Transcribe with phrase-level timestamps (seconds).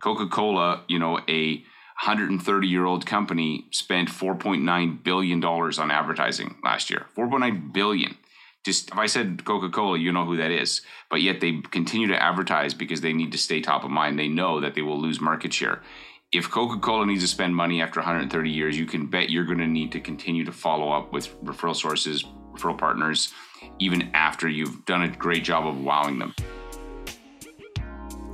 [0.00, 1.64] Coca-Cola, you know, a
[2.02, 7.06] 130 year old company spent 4.9 billion dollars on advertising last year.
[7.16, 8.16] 4.9 billion.
[8.64, 10.82] Just if I said Coca-Cola, you know who that is.
[11.10, 14.18] But yet they continue to advertise because they need to stay top of mind.
[14.18, 15.82] They know that they will lose market share.
[16.30, 19.66] If Coca-Cola needs to spend money after 130 years, you can bet you're going to
[19.66, 23.32] need to continue to follow up with referral sources, referral partners,
[23.78, 26.34] even after you've done a great job of wowing them.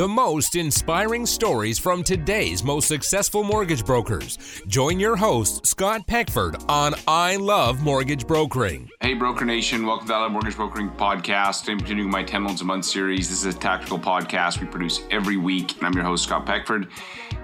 [0.00, 4.62] The most inspiring stories from today's most successful mortgage brokers.
[4.66, 8.88] Join your host, Scott Peckford, on I Love Mortgage Brokering.
[9.02, 9.84] Hey, Broker Nation.
[9.84, 11.68] Welcome to the I Love Mortgage Brokering podcast.
[11.68, 13.28] I'm continuing my 10 Loans a Month series.
[13.28, 16.88] This is a tactical podcast we produce every week, and I'm your host, Scott Peckford.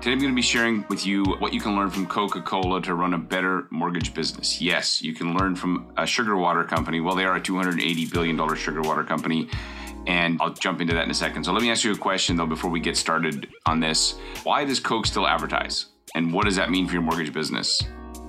[0.01, 2.81] Today, I'm going to be sharing with you what you can learn from Coca Cola
[2.81, 4.63] to run a better mortgage business.
[4.63, 7.01] Yes, you can learn from a sugar water company.
[7.01, 9.51] Well, they are a $280 billion sugar water company
[10.07, 11.45] and I'll jump into that in a second.
[11.45, 14.19] So let me ask you a question though before we get started on this.
[14.45, 15.87] Why does Coke still advertise?
[16.15, 17.83] And what does that mean for your mortgage business?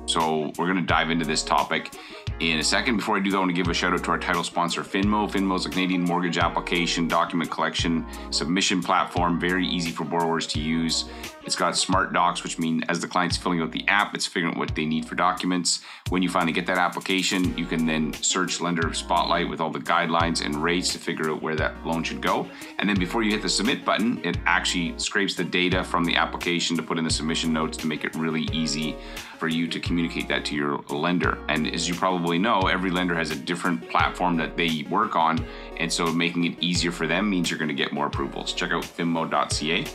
[0.08, 1.94] So we're going to dive into this topic
[2.40, 2.96] in a second.
[2.96, 4.82] Before I do that, I want to give a shout out to our title sponsor,
[4.82, 5.30] Finmo.
[5.30, 10.62] Finmo is a Canadian mortgage application, document collection, submission platform, very easy for borrowers to
[10.62, 11.06] use.
[11.48, 14.54] It's got smart docs, which mean as the client's filling out the app, it's figuring
[14.54, 15.82] out what they need for documents.
[16.10, 19.80] When you finally get that application, you can then search Lender Spotlight with all the
[19.80, 22.50] guidelines and rates to figure out where that loan should go.
[22.80, 26.18] And then before you hit the submit button, it actually scrapes the data from the
[26.18, 28.98] application to put in the submission notes to make it really easy
[29.40, 31.38] for you to communicate that to your lender.
[31.48, 35.46] And as you probably know, every lender has a different platform that they work on.
[35.78, 38.52] And so making it easier for them means you're going to get more approvals.
[38.52, 39.86] Check out finmo.ca.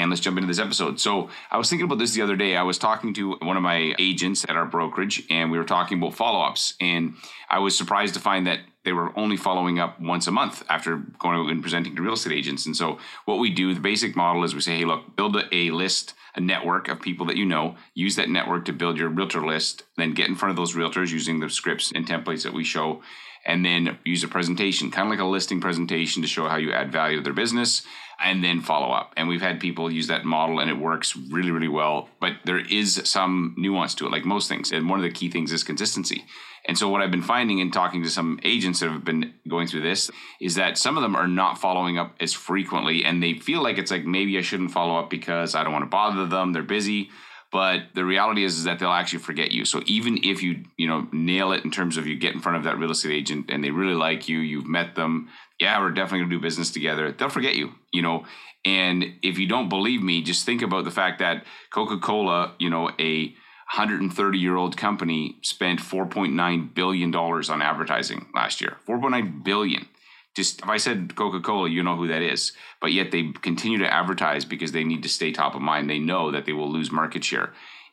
[0.00, 0.98] and let's jump into this episode.
[0.98, 2.56] So, I was thinking about this the other day.
[2.56, 5.98] I was talking to one of my agents at our brokerage, and we were talking
[5.98, 6.74] about follow ups.
[6.80, 7.14] And
[7.48, 10.96] I was surprised to find that they were only following up once a month after
[11.18, 12.66] going and presenting to real estate agents.
[12.66, 15.54] And so, what we do, the basic model is we say, hey, look, build a,
[15.54, 19.10] a list, a network of people that you know, use that network to build your
[19.10, 22.54] realtor list, then get in front of those realtors using the scripts and templates that
[22.54, 23.02] we show
[23.46, 26.72] and then use a presentation, kind of like a listing presentation to show how you
[26.72, 27.82] add value to their business
[28.22, 29.12] and then follow up.
[29.16, 32.08] And we've had people use that model and it works really, really well.
[32.20, 34.72] But there is some nuance to it, like most things.
[34.72, 36.24] And one of the key things is consistency.
[36.66, 39.66] And so, what I've been finding in talking to some agents that have been going
[39.66, 40.10] through this
[40.40, 43.78] is that some of them are not following up as frequently and they feel like
[43.78, 46.62] it's like maybe I shouldn't follow up because I don't want to bother them, they're
[46.62, 47.10] busy.
[47.52, 49.64] But the reality is, is that they'll actually forget you.
[49.64, 52.58] So even if you, you know, nail it in terms of you get in front
[52.58, 55.28] of that real estate agent and they really like you, you've met them,
[55.58, 57.10] yeah, we're definitely gonna do business together.
[57.10, 58.24] They'll forget you, you know.
[58.64, 62.90] And if you don't believe me, just think about the fact that Coca-Cola, you know,
[63.00, 63.34] a
[63.74, 68.76] 130 year old company spent 4.9 billion dollars on advertising last year.
[68.86, 69.86] 4.9 billion.
[70.36, 72.52] Just if I said Coca-Cola, you know who that is.
[72.80, 75.90] But yet they continue to advertise because they need to stay top of mind.
[75.90, 77.52] They know that they will lose market share.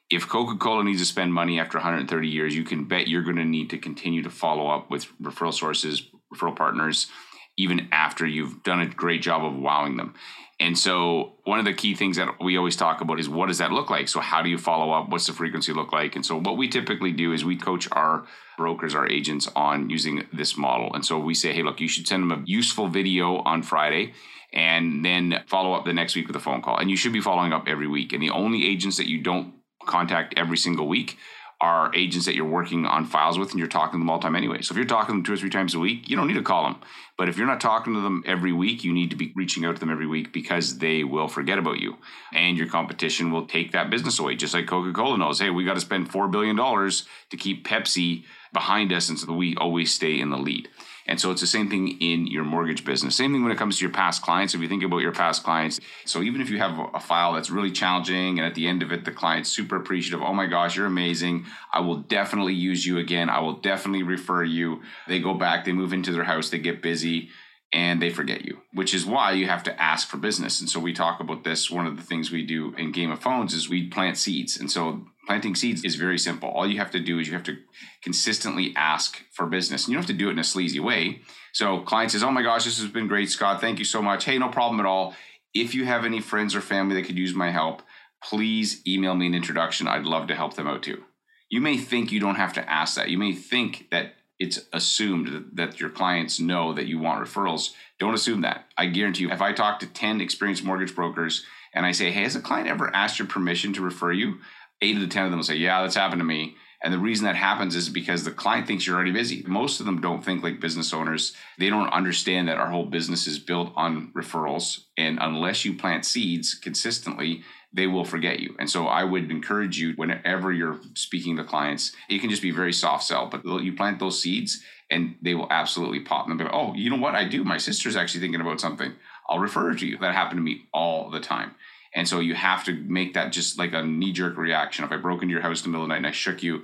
[0.09, 3.43] If Coca-Cola needs to spend money after 130 years, you can bet you're going to
[3.43, 6.03] need to continue to follow up with referral sources,
[6.33, 7.07] referral partners,
[7.57, 10.13] even after you've done a great job of wowing them.
[10.59, 13.59] And so, one of the key things that we always talk about is what does
[13.59, 14.07] that look like?
[14.07, 15.09] So, how do you follow up?
[15.09, 16.15] What's the frequency look like?
[16.15, 18.25] And so, what we typically do is we coach our
[18.57, 20.91] brokers, our agents on using this model.
[20.95, 24.13] And so, we say, hey, look, you should send them a useful video on Friday
[24.51, 26.77] and then follow up the next week with a phone call.
[26.77, 28.13] And you should be following up every week.
[28.13, 29.53] And the only agents that you don't
[29.85, 31.17] contact every single week
[31.59, 34.23] are agents that you're working on files with and you're talking to them all the
[34.23, 34.61] time anyway.
[34.61, 36.35] So if you're talking to them two or three times a week, you don't need
[36.35, 36.75] to call them.
[37.17, 39.75] But if you're not talking to them every week, you need to be reaching out
[39.75, 41.97] to them every week because they will forget about you.
[42.31, 44.35] And your competition will take that business away.
[44.35, 48.25] Just like Coca Cola knows, hey, we got to spend $4 billion to keep Pepsi
[48.53, 49.09] behind us.
[49.09, 50.69] And so we always stay in the lead.
[51.07, 53.15] And so it's the same thing in your mortgage business.
[53.15, 54.53] Same thing when it comes to your past clients.
[54.53, 57.49] If you think about your past clients, so even if you have a file that's
[57.49, 60.75] really challenging and at the end of it, the client's super appreciative, oh my gosh,
[60.75, 61.45] you're amazing.
[61.71, 63.29] I will definitely use you again.
[63.29, 64.81] I will definitely refer you.
[65.07, 67.29] They go back, they move into their house, they get busy
[67.73, 70.61] and they forget you, which is why you have to ask for business.
[70.61, 71.69] And so we talk about this.
[71.69, 74.57] One of the things we do in Game of Phones is we plant seeds.
[74.57, 76.49] And so planting seeds is very simple.
[76.49, 77.57] All you have to do is you have to
[78.01, 79.83] consistently ask for business.
[79.83, 81.21] And you don't have to do it in a sleazy way.
[81.51, 83.59] So client says, "Oh my gosh, this has been great, Scott.
[83.59, 84.23] Thank you so much.
[84.23, 85.15] Hey, no problem at all.
[85.53, 87.81] If you have any friends or family that could use my help,
[88.23, 89.87] please email me an introduction.
[89.87, 91.03] I'd love to help them out too."
[91.49, 93.09] You may think you don't have to ask that.
[93.09, 97.71] You may think that it's assumed that your clients know that you want referrals.
[97.99, 98.65] Don't assume that.
[98.77, 101.43] I guarantee you, if I talk to 10 experienced mortgage brokers
[101.73, 104.39] and I say, hey, has a client ever asked your permission to refer you?
[104.81, 106.99] eight of the ten of them will say, "Yeah, that's happened to me." And the
[106.99, 109.43] reason that happens is because the client thinks you're already busy.
[109.47, 111.35] Most of them don't think like business owners.
[111.57, 114.81] They don't understand that our whole business is built on referrals.
[114.95, 117.41] And unless you plant seeds consistently,
[117.73, 118.55] they will forget you.
[118.59, 122.51] And so I would encourage you whenever you're speaking to clients, it can just be
[122.51, 126.27] very soft sell, but you plant those seeds and they will absolutely pop.
[126.27, 127.43] And they'll be like, oh, you know what I do?
[127.43, 128.93] My sister's actually thinking about something.
[129.29, 129.97] I'll refer to you.
[129.97, 131.55] That happened to me all the time.
[131.93, 134.85] And so you have to make that just like a knee jerk reaction.
[134.85, 136.43] If I broke into your house in the middle of the night and I shook
[136.43, 136.63] you,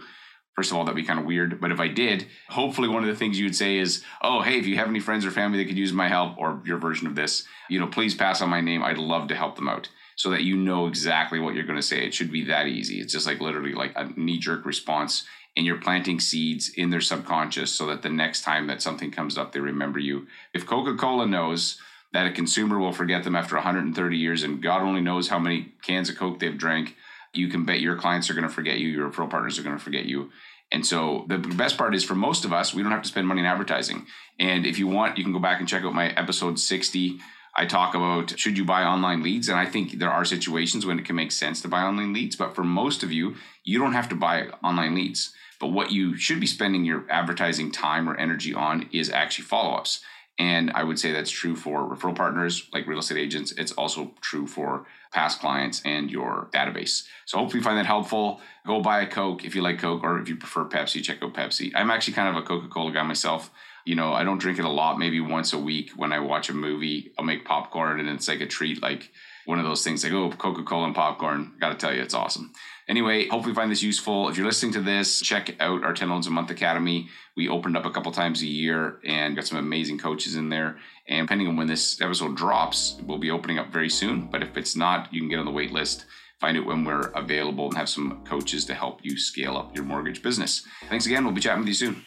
[0.55, 1.59] first of all, that'd be kind of weird.
[1.59, 4.59] But if I did, hopefully one of the things you would say is, oh, hey,
[4.59, 7.07] if you have any friends or family that could use my help or your version
[7.07, 8.83] of this, you know, please pass on my name.
[8.83, 11.81] I'd love to help them out so that you know exactly what you're going to
[11.81, 12.05] say.
[12.05, 12.99] It should be that easy.
[12.99, 15.25] It's just like literally like a knee jerk response.
[15.55, 19.37] And you're planting seeds in their subconscious so that the next time that something comes
[19.37, 20.25] up, they remember you.
[20.51, 21.79] If Coca Cola knows
[22.11, 25.73] that a consumer will forget them after 130 years and God only knows how many
[25.83, 26.95] cans of Coke they've drank,
[27.33, 29.77] you can bet your clients are going to forget you, your referral partners are going
[29.77, 30.31] to forget you.
[30.71, 33.27] And so the best part is for most of us, we don't have to spend
[33.27, 34.07] money in advertising.
[34.39, 37.19] And if you want, you can go back and check out my episode 60
[37.55, 39.47] I talk about should you buy online leads?
[39.47, 42.35] And I think there are situations when it can make sense to buy online leads.
[42.35, 45.33] But for most of you, you don't have to buy online leads.
[45.59, 49.75] But what you should be spending your advertising time or energy on is actually follow
[49.75, 50.01] ups.
[50.39, 53.51] And I would say that's true for referral partners like real estate agents.
[53.51, 57.05] It's also true for past clients and your database.
[57.25, 58.41] So hopefully you find that helpful.
[58.65, 61.33] Go buy a Coke if you like Coke, or if you prefer Pepsi, check out
[61.33, 61.71] Pepsi.
[61.75, 63.51] I'm actually kind of a Coca Cola guy myself
[63.85, 66.49] you know, I don't drink it a lot, maybe once a week when I watch
[66.49, 69.11] a movie, I'll make popcorn and it's like a treat, like
[69.45, 71.53] one of those things like, oh, Coca Cola and popcorn.
[71.59, 72.53] Got to tell you, it's awesome.
[72.87, 74.29] Anyway, hopefully you find this useful.
[74.29, 77.09] If you're listening to this, check out our 10 Loans a Month Academy.
[77.35, 80.77] We opened up a couple times a year and got some amazing coaches in there.
[81.07, 84.27] And depending on when this episode drops, we'll be opening up very soon.
[84.27, 86.05] But if it's not, you can get on the wait list.
[86.39, 89.85] Find it when we're available and have some coaches to help you scale up your
[89.85, 90.65] mortgage business.
[90.89, 91.23] Thanks again.
[91.23, 92.05] We'll be chatting with you soon.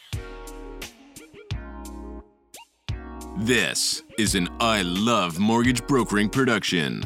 [3.38, 7.02] This is an I Love Mortgage Brokering production.